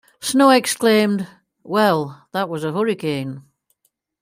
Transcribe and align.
Snow 0.19 0.49
exclaimed, 0.49 1.27
Well, 1.61 2.27
that 2.31 2.49
was 2.49 2.63
a 2.63 2.71
Hurricane. 2.71 3.43